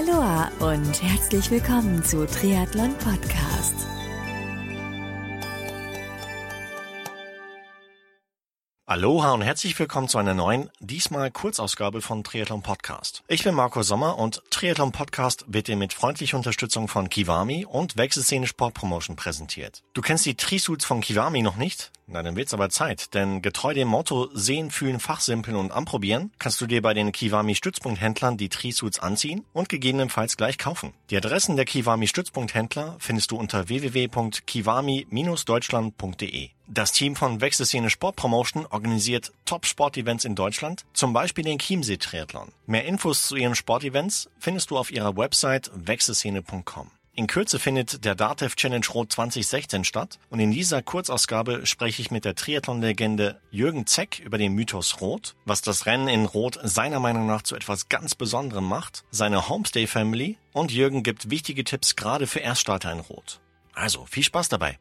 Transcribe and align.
Aloha 0.00 0.50
und 0.60 1.02
herzlich 1.02 1.50
willkommen 1.50 2.02
zu 2.02 2.26
Triathlon 2.26 2.96
Podcast. 2.96 3.74
Aloha 8.86 9.32
und 9.32 9.42
herzlich 9.42 9.78
willkommen 9.78 10.08
zu 10.08 10.16
einer 10.16 10.32
neuen, 10.32 10.70
diesmal 10.80 11.30
Kurzausgabe 11.30 12.00
von 12.00 12.24
Triathlon 12.24 12.62
Podcast. 12.62 13.22
Ich 13.28 13.44
bin 13.44 13.54
Marco 13.54 13.82
Sommer 13.82 14.18
und 14.18 14.42
Triathlon 14.48 14.90
Podcast 14.90 15.44
wird 15.48 15.68
dir 15.68 15.76
mit 15.76 15.92
freundlicher 15.92 16.38
Unterstützung 16.38 16.88
von 16.88 17.10
Kiwami 17.10 17.66
und 17.66 17.98
Wechselszene 17.98 18.46
Sport 18.46 18.72
Promotion 18.72 19.16
präsentiert. 19.16 19.82
Du 19.92 20.00
kennst 20.00 20.24
die 20.24 20.34
Trisuits 20.34 20.86
von 20.86 21.02
Kiwami 21.02 21.42
noch 21.42 21.56
nicht? 21.56 21.90
Na, 22.12 22.24
dann 22.24 22.34
wird's 22.34 22.52
aber 22.52 22.70
Zeit, 22.70 23.14
denn 23.14 23.40
getreu 23.40 23.72
dem 23.72 23.86
Motto 23.86 24.28
Sehen, 24.34 24.72
Fühlen, 24.72 24.98
Fachsimpeln 24.98 25.56
und 25.56 25.70
Anprobieren 25.70 26.32
kannst 26.40 26.60
du 26.60 26.66
dir 26.66 26.82
bei 26.82 26.92
den 26.92 27.12
Kiwami 27.12 27.54
Stützpunkthändlern 27.54 28.36
die 28.36 28.48
Trisuits 28.48 28.98
anziehen 28.98 29.44
und 29.52 29.68
gegebenenfalls 29.68 30.36
gleich 30.36 30.58
kaufen. 30.58 30.92
Die 31.10 31.16
Adressen 31.16 31.54
der 31.54 31.66
Kiwami 31.66 32.08
Stützpunkthändler 32.08 32.96
findest 32.98 33.30
du 33.30 33.36
unter 33.36 33.68
www.kiwami-deutschland.de. 33.68 36.48
Das 36.66 36.90
Team 36.90 37.14
von 37.14 37.40
Wechselszene 37.40 37.90
Sport 37.90 38.16
Promotion 38.16 38.66
organisiert 38.66 39.32
Top-Sport-Events 39.44 40.24
in 40.24 40.34
Deutschland, 40.34 40.84
zum 40.92 41.12
Beispiel 41.12 41.44
den 41.44 41.60
Chiemsee 41.60 41.98
Triathlon. 41.98 42.50
Mehr 42.66 42.86
Infos 42.86 43.28
zu 43.28 43.36
ihren 43.36 43.54
Sportevents 43.54 44.28
findest 44.40 44.72
du 44.72 44.78
auf 44.78 44.90
ihrer 44.90 45.16
Website 45.16 45.70
wechselszene.com. 45.74 46.90
In 47.12 47.26
Kürze 47.26 47.58
findet 47.58 48.04
der 48.04 48.14
DATEV 48.14 48.54
Challenge 48.54 48.86
Rot 48.94 49.12
2016 49.12 49.84
statt 49.84 50.20
und 50.30 50.38
in 50.38 50.52
dieser 50.52 50.80
Kurzausgabe 50.80 51.66
spreche 51.66 52.02
ich 52.02 52.12
mit 52.12 52.24
der 52.24 52.36
Triathlon-Legende 52.36 53.40
Jürgen 53.50 53.86
Zeck 53.86 54.20
über 54.20 54.38
den 54.38 54.54
Mythos 54.54 55.00
Rot, 55.00 55.34
was 55.44 55.60
das 55.60 55.86
Rennen 55.86 56.06
in 56.06 56.24
Rot 56.24 56.58
seiner 56.62 57.00
Meinung 57.00 57.26
nach 57.26 57.42
zu 57.42 57.56
etwas 57.56 57.88
ganz 57.88 58.14
Besonderem 58.14 58.68
macht, 58.68 59.04
seine 59.10 59.48
Homestay-Family 59.48 60.38
und 60.52 60.70
Jürgen 60.70 61.02
gibt 61.02 61.30
wichtige 61.30 61.64
Tipps 61.64 61.96
gerade 61.96 62.28
für 62.28 62.40
Erststarter 62.40 62.92
in 62.92 63.00
Rot. 63.00 63.40
Also 63.74 64.06
viel 64.06 64.24
Spaß 64.24 64.48
dabei! 64.48 64.78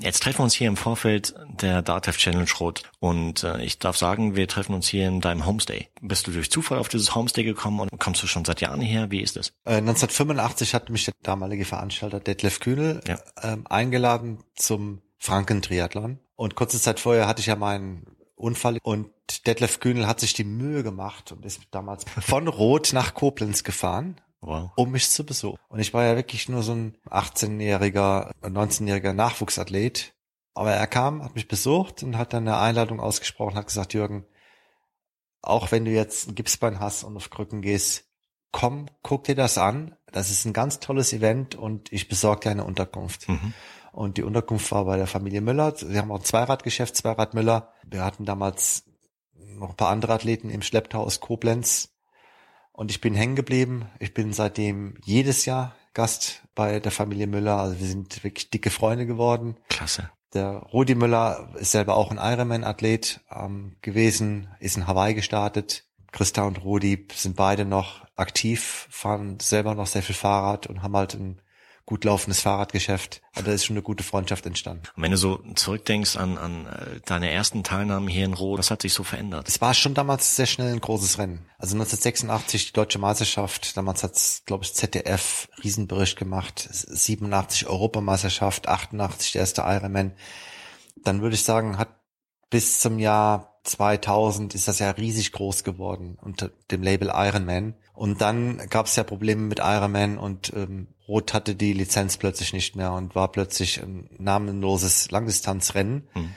Jetzt 0.00 0.22
treffen 0.22 0.38
wir 0.38 0.44
uns 0.44 0.54
hier 0.54 0.68
im 0.68 0.76
Vorfeld 0.76 1.34
der 1.60 1.82
DATEV 1.82 2.16
Challenge 2.16 2.50
Rot 2.60 2.82
und 3.00 3.42
äh, 3.44 3.62
ich 3.62 3.78
darf 3.78 3.96
sagen, 3.96 4.36
wir 4.36 4.48
treffen 4.48 4.74
uns 4.74 4.88
hier 4.88 5.08
in 5.08 5.20
deinem 5.20 5.46
Homestay. 5.46 5.88
Bist 6.00 6.26
du 6.26 6.30
durch 6.30 6.50
Zufall 6.50 6.78
auf 6.78 6.88
dieses 6.88 7.14
Homestay 7.14 7.44
gekommen 7.44 7.80
und 7.80 7.90
kommst 7.98 8.22
du 8.22 8.26
schon 8.26 8.44
seit 8.44 8.60
Jahren 8.60 8.80
her? 8.80 9.10
Wie 9.10 9.20
ist 9.20 9.36
es? 9.36 9.48
Äh, 9.64 9.76
1985 9.76 10.74
hat 10.74 10.90
mich 10.90 11.04
der 11.06 11.14
damalige 11.22 11.64
Veranstalter 11.64 12.20
Detlef 12.20 12.60
Kühnel 12.60 13.00
Ja. 13.06 13.18
ähm, 13.42 13.66
eingeladen 13.68 14.38
zum 14.54 15.00
Franken-Triathlon 15.18 16.18
und 16.36 16.54
kurze 16.54 16.80
Zeit 16.80 17.00
vorher 17.00 17.26
hatte 17.26 17.40
ich 17.40 17.46
ja 17.46 17.56
meinen 17.56 18.06
Unfall 18.36 18.78
und 18.82 19.10
Detlef 19.46 19.80
Kühnel 19.80 20.06
hat 20.06 20.20
sich 20.20 20.32
die 20.32 20.44
Mühe 20.44 20.82
gemacht 20.82 21.32
und 21.32 21.44
ist 21.44 21.60
damals 21.70 22.04
von 22.20 22.46
Rot 22.48 22.92
nach 22.92 23.14
Koblenz 23.14 23.64
gefahren 23.64 24.20
Wow. 24.40 24.70
um 24.76 24.92
mich 24.92 25.10
zu 25.10 25.24
besuchen. 25.24 25.58
Und 25.68 25.80
ich 25.80 25.92
war 25.92 26.04
ja 26.04 26.14
wirklich 26.14 26.48
nur 26.48 26.62
so 26.62 26.72
ein 26.72 26.96
18-jähriger, 27.10 28.32
19-jähriger 28.42 29.12
Nachwuchsathlet. 29.12 30.14
Aber 30.54 30.72
er 30.72 30.86
kam, 30.86 31.24
hat 31.24 31.34
mich 31.34 31.48
besucht 31.48 32.02
und 32.02 32.16
hat 32.16 32.32
dann 32.32 32.46
eine 32.46 32.58
Einladung 32.58 33.00
ausgesprochen, 33.00 33.56
hat 33.56 33.66
gesagt, 33.66 33.94
Jürgen, 33.94 34.26
auch 35.42 35.70
wenn 35.70 35.84
du 35.84 35.90
jetzt 35.90 36.28
ein 36.28 36.34
Gipsbein 36.34 36.80
hast 36.80 37.04
und 37.04 37.16
auf 37.16 37.30
Krücken 37.30 37.62
gehst, 37.62 38.06
komm, 38.52 38.86
guck 39.02 39.24
dir 39.24 39.34
das 39.34 39.58
an. 39.58 39.96
Das 40.10 40.30
ist 40.30 40.44
ein 40.44 40.52
ganz 40.52 40.80
tolles 40.80 41.12
Event 41.12 41.54
und 41.54 41.92
ich 41.92 42.08
besorge 42.08 42.40
dir 42.40 42.50
eine 42.50 42.64
Unterkunft. 42.64 43.28
Mhm. 43.28 43.54
Und 43.92 44.16
die 44.16 44.22
Unterkunft 44.22 44.70
war 44.70 44.84
bei 44.84 44.96
der 44.96 45.06
Familie 45.06 45.40
Müller. 45.40 45.74
Sie 45.76 45.98
haben 45.98 46.10
auch 46.10 46.18
ein 46.18 46.24
Zweiradgeschäft, 46.24 46.96
Zweirad 46.96 47.34
Müller. 47.34 47.72
Wir 47.84 48.04
hatten 48.04 48.24
damals 48.24 48.84
noch 49.34 49.70
ein 49.70 49.76
paar 49.76 49.90
andere 49.90 50.14
Athleten 50.14 50.50
im 50.50 50.62
Schlepptau 50.62 51.02
aus 51.02 51.20
Koblenz. 51.20 51.90
Und 52.78 52.92
ich 52.92 53.00
bin 53.00 53.16
hängen 53.16 53.34
geblieben. 53.34 53.86
Ich 53.98 54.14
bin 54.14 54.32
seitdem 54.32 54.94
jedes 55.04 55.46
Jahr 55.46 55.74
Gast 55.94 56.44
bei 56.54 56.78
der 56.78 56.92
Familie 56.92 57.26
Müller. 57.26 57.56
Also 57.56 57.80
wir 57.80 57.86
sind 57.88 58.22
wirklich 58.22 58.50
dicke 58.50 58.70
Freunde 58.70 59.04
geworden. 59.04 59.56
Klasse. 59.68 60.10
Der 60.32 60.58
Rudi 60.72 60.94
Müller 60.94 61.48
ist 61.56 61.72
selber 61.72 61.96
auch 61.96 62.12
ein 62.12 62.18
Ironman-Athlet 62.18 63.18
ähm, 63.34 63.74
gewesen, 63.82 64.46
ist 64.60 64.76
in 64.76 64.86
Hawaii 64.86 65.14
gestartet. 65.14 65.86
Christa 66.12 66.44
und 66.44 66.62
Rudi 66.62 67.08
sind 67.12 67.34
beide 67.34 67.64
noch 67.64 68.06
aktiv, 68.14 68.86
fahren 68.90 69.40
selber 69.40 69.74
noch 69.74 69.88
sehr 69.88 70.04
viel 70.04 70.14
Fahrrad 70.14 70.68
und 70.68 70.80
haben 70.80 70.96
halt 70.96 71.14
ein 71.14 71.40
gut 71.88 72.04
laufendes 72.04 72.42
Fahrradgeschäft. 72.42 73.22
Also 73.32 73.46
da 73.46 73.54
ist 73.54 73.64
schon 73.64 73.74
eine 73.74 73.82
gute 73.82 74.04
Freundschaft 74.04 74.44
entstanden. 74.44 74.82
Und 74.94 75.02
wenn 75.02 75.10
du 75.10 75.16
so 75.16 75.38
zurückdenkst 75.54 76.16
an, 76.16 76.36
an 76.36 76.66
äh, 76.66 77.00
deine 77.06 77.30
ersten 77.30 77.64
Teilnahmen 77.64 78.08
hier 78.08 78.26
in 78.26 78.34
Rot, 78.34 78.58
was 78.58 78.70
hat 78.70 78.82
sich 78.82 78.92
so 78.92 79.04
verändert? 79.04 79.48
Es 79.48 79.62
war 79.62 79.72
schon 79.72 79.94
damals 79.94 80.36
sehr 80.36 80.44
schnell 80.44 80.70
ein 80.70 80.82
großes 80.82 81.16
Rennen. 81.16 81.46
Also 81.56 81.76
1986 81.76 82.66
die 82.66 82.72
deutsche 82.74 82.98
Meisterschaft, 82.98 83.74
damals 83.74 84.02
hat's, 84.02 84.42
glaube 84.44 84.64
ich, 84.64 84.74
ZDF 84.74 85.48
Riesenbericht 85.64 86.18
gemacht, 86.18 86.68
87 86.70 87.66
Europameisterschaft, 87.68 88.68
88 88.68 89.32
der 89.32 89.40
erste 89.40 89.62
Ironman. 89.62 90.12
Dann 91.04 91.22
würde 91.22 91.36
ich 91.36 91.42
sagen, 91.42 91.78
hat 91.78 91.88
bis 92.50 92.80
zum 92.80 92.98
Jahr 92.98 93.60
2000 93.64 94.54
ist 94.54 94.68
das 94.68 94.78
ja 94.78 94.90
riesig 94.90 95.32
groß 95.32 95.64
geworden 95.64 96.18
unter 96.20 96.50
dem 96.70 96.82
Label 96.82 97.10
Ironman. 97.14 97.74
Und 97.98 98.20
dann 98.20 98.58
gab 98.70 98.86
es 98.86 98.94
ja 98.94 99.02
Probleme 99.02 99.42
mit 99.42 99.58
Ironman 99.58 100.18
und 100.18 100.52
ähm, 100.54 100.86
Roth 101.08 101.34
hatte 101.34 101.56
die 101.56 101.72
Lizenz 101.72 102.16
plötzlich 102.16 102.52
nicht 102.52 102.76
mehr 102.76 102.92
und 102.92 103.16
war 103.16 103.32
plötzlich 103.32 103.82
ein 103.82 104.08
namenloses 104.18 105.10
Langdistanzrennen. 105.10 106.06
Mhm. 106.14 106.34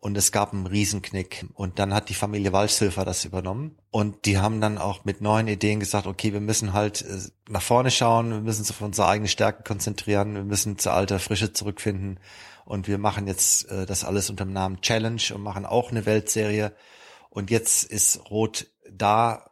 Und 0.00 0.16
es 0.16 0.32
gab 0.32 0.54
einen 0.54 0.66
Riesenknick. 0.66 1.44
Und 1.52 1.78
dann 1.78 1.92
hat 1.92 2.08
die 2.08 2.14
Familie 2.14 2.54
Walshilfer 2.54 3.04
das 3.04 3.26
übernommen. 3.26 3.76
Und 3.90 4.24
die 4.24 4.38
haben 4.38 4.62
dann 4.62 4.78
auch 4.78 5.04
mit 5.04 5.20
neuen 5.20 5.48
Ideen 5.48 5.80
gesagt, 5.80 6.06
okay, 6.06 6.32
wir 6.32 6.40
müssen 6.40 6.72
halt 6.72 7.02
äh, 7.02 7.18
nach 7.46 7.60
vorne 7.60 7.90
schauen, 7.90 8.30
wir 8.30 8.40
müssen 8.40 8.60
uns 8.60 8.70
auf 8.70 8.80
unsere 8.80 9.06
eigene 9.06 9.28
Stärke 9.28 9.64
konzentrieren, 9.64 10.32
wir 10.32 10.44
müssen 10.44 10.78
zur 10.78 10.94
alter 10.94 11.18
Frische 11.18 11.52
zurückfinden. 11.52 12.20
Und 12.64 12.88
wir 12.88 12.96
machen 12.96 13.26
jetzt 13.26 13.70
äh, 13.70 13.84
das 13.84 14.02
alles 14.02 14.30
unter 14.30 14.46
dem 14.46 14.54
Namen 14.54 14.80
Challenge 14.80 15.20
und 15.34 15.42
machen 15.42 15.66
auch 15.66 15.90
eine 15.90 16.06
Weltserie. 16.06 16.72
Und 17.28 17.50
jetzt 17.50 17.84
ist 17.84 18.30
Rot 18.30 18.68
da, 18.90 19.51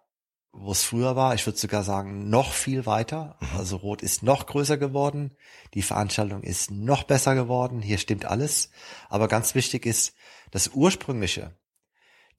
wo 0.52 0.72
es 0.72 0.82
früher 0.82 1.16
war. 1.16 1.34
Ich 1.34 1.46
würde 1.46 1.58
sogar 1.58 1.84
sagen, 1.84 2.28
noch 2.28 2.52
viel 2.52 2.86
weiter. 2.86 3.36
Also 3.56 3.76
Rot 3.76 4.02
ist 4.02 4.22
noch 4.22 4.46
größer 4.46 4.76
geworden. 4.76 5.36
Die 5.74 5.82
Veranstaltung 5.82 6.42
ist 6.42 6.70
noch 6.70 7.04
besser 7.04 7.34
geworden. 7.34 7.82
Hier 7.82 7.98
stimmt 7.98 8.24
alles. 8.24 8.70
Aber 9.08 9.28
ganz 9.28 9.54
wichtig 9.54 9.86
ist, 9.86 10.14
das 10.50 10.68
ursprüngliche, 10.68 11.56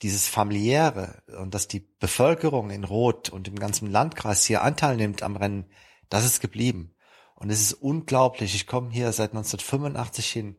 dieses 0.02 0.28
familiäre 0.28 1.24
und 1.40 1.54
dass 1.54 1.68
die 1.68 1.88
Bevölkerung 2.00 2.70
in 2.70 2.84
Rot 2.84 3.30
und 3.30 3.48
im 3.48 3.58
ganzen 3.58 3.90
Landkreis 3.90 4.46
hier 4.46 4.64
Anteil 4.64 4.98
nimmt 4.98 5.24
am 5.24 5.36
Rennen, 5.36 5.70
das 6.10 6.26
ist 6.26 6.42
geblieben. 6.42 6.94
Und 7.36 7.50
es 7.50 7.62
ist 7.62 7.74
unglaublich. 7.74 8.54
Ich 8.54 8.68
komme 8.68 8.92
hier 8.92 9.12
seit 9.14 9.32
1985 9.32 10.32
hin 10.32 10.58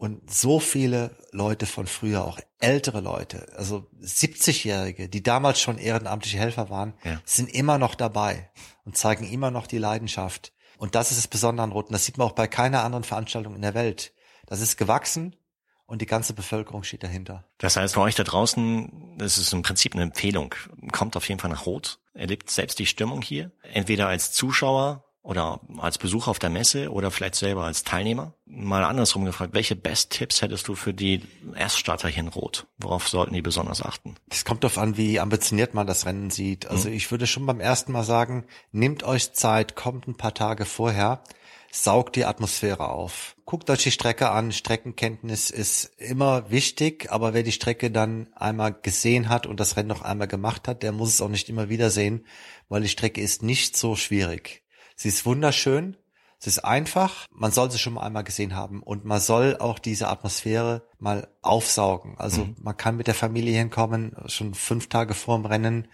und 0.00 0.30
so 0.32 0.60
viele 0.60 1.14
Leute 1.30 1.66
von 1.66 1.86
früher, 1.86 2.24
auch 2.24 2.38
ältere 2.58 3.02
Leute, 3.02 3.52
also 3.56 3.86
70-Jährige, 4.02 5.10
die 5.10 5.22
damals 5.22 5.60
schon 5.60 5.76
ehrenamtliche 5.76 6.38
Helfer 6.38 6.70
waren, 6.70 6.94
Ja. 7.04 7.20
sind 7.26 7.54
immer 7.54 7.76
noch 7.76 7.94
dabei 7.94 8.50
und 8.86 8.96
zeigen 8.96 9.30
immer 9.30 9.50
noch 9.50 9.66
die 9.66 9.76
Leidenschaft. 9.76 10.54
Und 10.78 10.94
das 10.94 11.10
ist 11.10 11.18
das 11.18 11.28
Besondere 11.28 11.64
an 11.64 11.72
Rot. 11.72 11.88
Und 11.88 11.92
das 11.92 12.06
sieht 12.06 12.16
man 12.16 12.26
auch 12.26 12.32
bei 12.32 12.46
keiner 12.46 12.82
anderen 12.82 13.04
Veranstaltung 13.04 13.54
in 13.54 13.60
der 13.60 13.74
Welt. 13.74 14.14
Das 14.46 14.62
ist 14.62 14.78
gewachsen 14.78 15.36
und 15.84 16.00
die 16.00 16.06
ganze 16.06 16.32
Bevölkerung 16.32 16.82
steht 16.82 17.02
dahinter. 17.02 17.44
Das 17.58 17.76
heißt, 17.76 17.92
für 17.92 18.00
euch 18.00 18.14
da 18.14 18.24
draußen, 18.24 19.16
das 19.18 19.36
ist 19.36 19.52
im 19.52 19.60
Prinzip 19.60 19.92
eine 19.92 20.04
Empfehlung. 20.04 20.54
Kommt 20.92 21.14
auf 21.14 21.28
jeden 21.28 21.40
Fall 21.40 21.50
nach 21.50 21.66
Rot, 21.66 21.98
erlebt 22.14 22.48
selbst 22.50 22.78
die 22.78 22.86
Stimmung 22.86 23.20
hier, 23.20 23.52
entweder 23.74 24.08
als 24.08 24.32
Zuschauer 24.32 25.04
oder 25.22 25.60
als 25.78 25.98
Besucher 25.98 26.30
auf 26.30 26.38
der 26.38 26.50
Messe 26.50 26.90
oder 26.90 27.10
vielleicht 27.10 27.34
selber 27.34 27.64
als 27.64 27.84
Teilnehmer. 27.84 28.34
Mal 28.46 28.84
andersrum 28.84 29.24
gefragt, 29.24 29.54
welche 29.54 29.76
Best-Tipps 29.76 30.40
hättest 30.40 30.66
du 30.68 30.74
für 30.74 30.94
die 30.94 31.22
Erststarter 31.54 32.08
hier 32.08 32.22
in 32.22 32.28
Rot? 32.28 32.66
Worauf 32.78 33.08
sollten 33.08 33.34
die 33.34 33.42
besonders 33.42 33.82
achten? 33.82 34.16
Es 34.30 34.44
kommt 34.44 34.64
darauf 34.64 34.78
an, 34.78 34.96
wie 34.96 35.20
ambitioniert 35.20 35.74
man 35.74 35.86
das 35.86 36.06
Rennen 36.06 36.30
sieht. 36.30 36.66
Also 36.66 36.88
ich 36.88 37.10
würde 37.10 37.26
schon 37.26 37.46
beim 37.46 37.60
ersten 37.60 37.92
Mal 37.92 38.04
sagen, 38.04 38.46
nehmt 38.72 39.02
euch 39.02 39.32
Zeit, 39.34 39.76
kommt 39.76 40.08
ein 40.08 40.16
paar 40.16 40.34
Tage 40.34 40.64
vorher, 40.64 41.22
saugt 41.70 42.16
die 42.16 42.24
Atmosphäre 42.24 42.88
auf. 42.88 43.36
Guckt 43.44 43.68
euch 43.68 43.82
die 43.82 43.90
Strecke 43.90 44.30
an. 44.30 44.52
Streckenkenntnis 44.52 45.50
ist 45.50 45.92
immer 45.98 46.50
wichtig, 46.50 47.12
aber 47.12 47.34
wer 47.34 47.42
die 47.42 47.52
Strecke 47.52 47.90
dann 47.90 48.28
einmal 48.34 48.72
gesehen 48.72 49.28
hat 49.28 49.46
und 49.46 49.60
das 49.60 49.76
Rennen 49.76 49.88
noch 49.88 50.02
einmal 50.02 50.28
gemacht 50.28 50.66
hat, 50.66 50.82
der 50.82 50.92
muss 50.92 51.10
es 51.10 51.20
auch 51.20 51.28
nicht 51.28 51.48
immer 51.48 51.68
wieder 51.68 51.90
sehen, 51.90 52.24
weil 52.68 52.82
die 52.82 52.88
Strecke 52.88 53.20
ist 53.20 53.42
nicht 53.42 53.76
so 53.76 53.96
schwierig. 53.96 54.62
Sie 55.00 55.08
ist 55.08 55.24
wunderschön, 55.24 55.96
es 56.40 56.46
ist 56.46 56.58
einfach, 56.58 57.26
man 57.32 57.52
soll 57.52 57.70
sie 57.70 57.78
schon 57.78 57.94
mal 57.94 58.02
einmal 58.02 58.22
gesehen 58.22 58.54
haben 58.54 58.82
und 58.82 59.06
man 59.06 59.18
soll 59.18 59.56
auch 59.56 59.78
diese 59.78 60.08
Atmosphäre 60.08 60.82
mal 60.98 61.26
aufsaugen. 61.40 62.18
Also 62.18 62.50
man 62.60 62.76
kann 62.76 62.98
mit 62.98 63.06
der 63.06 63.14
Familie 63.14 63.56
hinkommen, 63.56 64.14
schon 64.26 64.52
fünf 64.52 64.90
Tage 64.90 65.14
vor 65.14 65.38
dem 65.38 65.46
Rennen, 65.46 65.88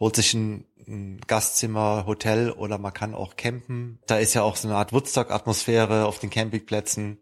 holt 0.00 0.16
sich 0.16 0.32
ein, 0.32 0.64
ein 0.88 1.20
Gastzimmer, 1.26 2.06
Hotel 2.06 2.50
oder 2.50 2.78
man 2.78 2.94
kann 2.94 3.14
auch 3.14 3.36
campen. 3.36 3.98
Da 4.06 4.16
ist 4.16 4.32
ja 4.32 4.42
auch 4.42 4.56
so 4.56 4.68
eine 4.68 4.78
Art 4.78 4.94
Woodstock-Atmosphäre 4.94 6.06
auf 6.06 6.18
den 6.18 6.30
Campingplätzen. 6.30 7.18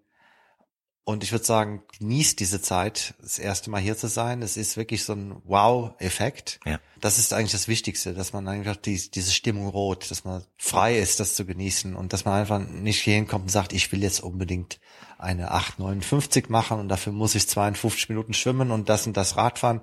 Und 1.06 1.22
ich 1.22 1.32
würde 1.32 1.44
sagen, 1.44 1.82
genießt 1.98 2.40
diese 2.40 2.62
Zeit, 2.62 3.14
das 3.20 3.38
erste 3.38 3.68
Mal 3.68 3.80
hier 3.80 3.94
zu 3.94 4.08
sein. 4.08 4.40
Es 4.40 4.56
ist 4.56 4.78
wirklich 4.78 5.04
so 5.04 5.12
ein 5.12 5.36
Wow-Effekt. 5.44 6.60
Ja. 6.64 6.80
Das 6.98 7.18
ist 7.18 7.34
eigentlich 7.34 7.52
das 7.52 7.68
Wichtigste, 7.68 8.14
dass 8.14 8.32
man 8.32 8.48
einfach 8.48 8.76
die, 8.76 9.10
diese 9.10 9.30
Stimmung 9.30 9.68
rot, 9.68 10.10
dass 10.10 10.24
man 10.24 10.42
frei 10.56 10.96
ist, 10.96 11.20
das 11.20 11.34
zu 11.34 11.44
genießen 11.44 11.94
und 11.94 12.14
dass 12.14 12.24
man 12.24 12.40
einfach 12.40 12.58
nicht 12.58 13.02
hier 13.02 13.16
hinkommt 13.16 13.44
und 13.44 13.50
sagt, 13.50 13.74
ich 13.74 13.92
will 13.92 14.02
jetzt 14.02 14.20
unbedingt 14.20 14.80
eine 15.18 15.52
8,59 15.52 16.46
machen 16.48 16.80
und 16.80 16.88
dafür 16.88 17.12
muss 17.12 17.34
ich 17.34 17.46
52 17.48 18.08
Minuten 18.08 18.32
schwimmen 18.32 18.70
und 18.70 18.88
das 18.88 19.06
und 19.06 19.14
das 19.14 19.36
Radfahren. 19.36 19.82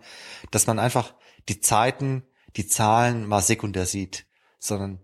Dass 0.49 0.65
man 0.65 0.79
einfach 0.79 1.13
die 1.49 1.59
Zeiten, 1.59 2.23
die 2.55 2.67
Zahlen 2.67 3.27
mal 3.27 3.41
sekundär 3.41 3.85
sieht, 3.85 4.25
sondern 4.57 4.99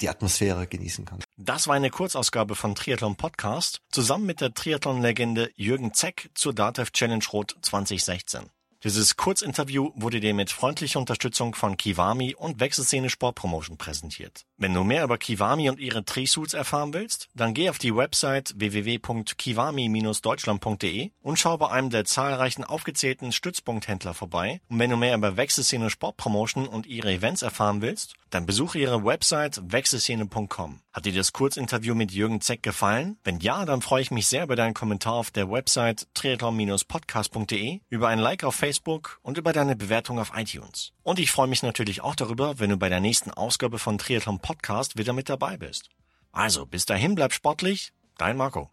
die 0.00 0.08
Atmosphäre 0.08 0.66
genießen 0.66 1.04
kann. 1.04 1.20
Das 1.36 1.66
war 1.66 1.74
eine 1.74 1.90
Kurzausgabe 1.90 2.54
von 2.54 2.74
Triathlon 2.74 3.16
Podcast 3.16 3.80
zusammen 3.90 4.26
mit 4.26 4.40
der 4.40 4.54
Triathlon-Legende 4.54 5.50
Jürgen 5.56 5.94
Zeck 5.94 6.30
zur 6.34 6.54
DATEV 6.54 6.90
Challenge 6.90 7.24
Rot 7.32 7.56
2016. 7.62 8.50
Dieses 8.82 9.18
Kurzinterview 9.18 9.90
wurde 9.94 10.20
dir 10.20 10.32
mit 10.32 10.50
freundlicher 10.50 11.00
Unterstützung 11.00 11.54
von 11.54 11.76
Kiwami 11.76 12.34
und 12.34 12.60
Wechselszene 12.60 13.10
Sportpromotion 13.10 13.76
präsentiert. 13.76 14.46
Wenn 14.56 14.72
du 14.72 14.84
mehr 14.84 15.04
über 15.04 15.18
Kiwami 15.18 15.68
und 15.68 15.78
ihre 15.78 16.02
Trisuits 16.02 16.54
erfahren 16.54 16.94
willst, 16.94 17.28
dann 17.34 17.52
geh 17.52 17.68
auf 17.68 17.76
die 17.76 17.94
Website 17.94 18.54
www.kiwami-deutschland.de 18.56 21.10
und 21.20 21.38
schau 21.38 21.58
bei 21.58 21.68
einem 21.68 21.90
der 21.90 22.06
zahlreichen 22.06 22.64
aufgezählten 22.64 23.32
Stützpunkthändler 23.32 24.14
vorbei. 24.14 24.62
Und 24.70 24.78
wenn 24.78 24.88
du 24.88 24.96
mehr 24.96 25.14
über 25.14 25.36
Wechselszene 25.36 25.90
Sportpromotion 25.90 26.66
und 26.66 26.86
ihre 26.86 27.12
Events 27.12 27.42
erfahren 27.42 27.82
willst, 27.82 28.14
dann 28.30 28.46
besuche 28.46 28.78
ihre 28.78 29.04
Website 29.04 29.60
wechselszene.com. 29.64 30.80
Hat 30.92 31.04
dir 31.04 31.12
das 31.12 31.32
Kurzinterview 31.32 31.94
mit 31.94 32.12
Jürgen 32.12 32.40
Zeck 32.40 32.62
gefallen? 32.62 33.18
Wenn 33.24 33.40
ja, 33.40 33.64
dann 33.64 33.82
freue 33.82 34.02
ich 34.02 34.10
mich 34.10 34.26
sehr 34.26 34.44
über 34.44 34.56
deinen 34.56 34.74
Kommentar 34.74 35.14
auf 35.14 35.30
der 35.30 35.50
Website 35.50 36.08
triathlon-podcast.de, 36.14 37.80
über 37.88 38.08
ein 38.08 38.18
Like 38.18 38.44
auf 38.44 38.54
Facebook 38.54 39.20
und 39.22 39.38
über 39.38 39.52
deine 39.52 39.76
Bewertung 39.76 40.18
auf 40.18 40.32
iTunes. 40.34 40.92
Und 41.02 41.18
ich 41.18 41.30
freue 41.30 41.48
mich 41.48 41.62
natürlich 41.62 42.00
auch 42.00 42.14
darüber, 42.14 42.58
wenn 42.58 42.70
du 42.70 42.76
bei 42.76 42.88
der 42.88 43.00
nächsten 43.00 43.30
Ausgabe 43.30 43.78
von 43.78 43.98
Triathlon 43.98 44.40
Podcast 44.40 44.96
wieder 44.96 45.12
mit 45.12 45.28
dabei 45.28 45.56
bist. 45.56 45.90
Also, 46.32 46.66
bis 46.66 46.86
dahin 46.86 47.14
bleib 47.14 47.32
sportlich, 47.32 47.92
dein 48.16 48.36
Marco. 48.36 48.70